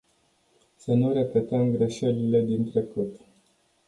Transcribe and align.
Să 0.77 0.93
nu 0.93 1.13
repetăm 1.13 1.71
greșelile 1.71 2.41
din 2.41 2.71
trecut! 2.71 3.19